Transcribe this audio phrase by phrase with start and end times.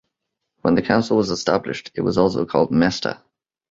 [0.63, 3.21] When the council was established, it was also called "mesta".